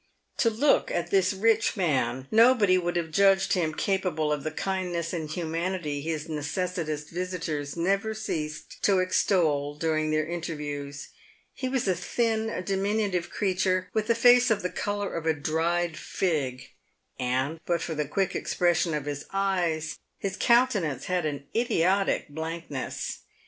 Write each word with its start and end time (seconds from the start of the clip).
To 0.37 0.49
look 0.49 0.89
at 0.89 1.11
this 1.11 1.31
rich 1.31 1.77
man, 1.77 2.27
nobody 2.31 2.75
would 2.75 2.95
have 2.95 3.11
judged 3.11 3.53
him 3.53 3.71
capable 3.71 4.33
of 4.33 4.43
the 4.43 4.49
kindness 4.49 5.13
and 5.13 5.29
humanity 5.29 6.01
his 6.01 6.27
necessitous 6.27 7.07
visitors 7.11 7.77
never 7.77 8.15
ceased 8.15 8.81
to 8.81 8.97
extol 8.97 9.75
during 9.75 10.09
their 10.09 10.25
interviews. 10.25 11.09
He 11.53 11.69
was 11.69 11.87
a 11.87 11.93
thin, 11.93 12.63
diminutive 12.65 13.29
creature, 13.29 13.89
with 13.93 14.09
a 14.09 14.15
face 14.15 14.49
of 14.49 14.63
the 14.63 14.71
colour 14.71 15.13
of 15.13 15.27
a 15.27 15.35
dried 15.35 15.95
fig; 15.97 16.71
and, 17.19 17.59
but 17.67 17.79
for 17.79 17.93
the 17.93 18.07
quick 18.07 18.35
expres 18.35 18.77
sion 18.77 18.95
of 18.95 19.05
his 19.05 19.25
eyes, 19.31 19.99
his 20.17 20.35
countenance 20.35 21.05
had 21.05 21.27
an 21.27 21.43
idiotic 21.55 22.27
blankness. 22.29 23.19